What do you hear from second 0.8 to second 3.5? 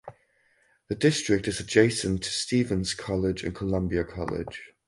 The district is adjacent to Stephens College